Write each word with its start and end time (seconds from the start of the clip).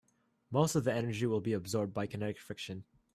Most 0.49 0.73
of 0.73 0.83
the 0.83 0.91
energy 0.91 1.27
will 1.27 1.41
be 1.41 1.53
absorbed 1.53 1.93
by 1.93 2.07
kinetic 2.07 2.39
friction. 2.39 2.85